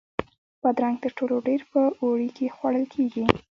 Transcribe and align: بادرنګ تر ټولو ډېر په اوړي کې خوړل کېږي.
بادرنګ 0.61 0.97
تر 1.03 1.11
ټولو 1.17 1.35
ډېر 1.47 1.61
په 1.71 1.79
اوړي 2.01 2.29
کې 2.37 2.53
خوړل 2.55 2.85
کېږي. 2.93 3.23